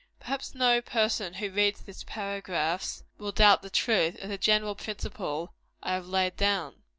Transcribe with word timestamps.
Perhaps 0.19 0.55
no 0.55 0.81
person 0.81 1.35
who 1.35 1.51
reads 1.51 1.81
these 1.81 2.03
paragraphs, 2.05 3.03
will 3.19 3.31
doubt 3.31 3.61
the 3.61 3.69
truth 3.69 4.17
of 4.23 4.29
the 4.29 4.37
general 4.39 4.73
principle 4.73 5.53
I 5.83 5.93
have 5.93 6.07
laid 6.07 6.35
down. 6.37 6.81